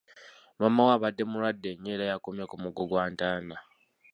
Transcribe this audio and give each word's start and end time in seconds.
Maama 0.59 0.81
we 0.87 0.93
abadde 0.95 1.23
mulwadde 1.31 1.69
nnyo 1.73 1.91
era 1.95 2.05
yakomye 2.11 2.45
ku 2.47 2.55
mugo 2.63 2.81
gwa 2.89 3.03
ntaana. 3.11 3.55